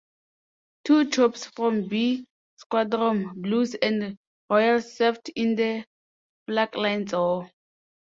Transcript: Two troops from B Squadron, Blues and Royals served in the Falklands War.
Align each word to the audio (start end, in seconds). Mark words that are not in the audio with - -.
Two 0.83 1.07
troops 1.11 1.45
from 1.45 1.87
B 1.87 2.25
Squadron, 2.55 3.39
Blues 3.39 3.75
and 3.75 4.17
Royals 4.49 4.97
served 4.97 5.29
in 5.35 5.53
the 5.53 5.85
Falklands 6.47 7.13
War. 7.13 7.51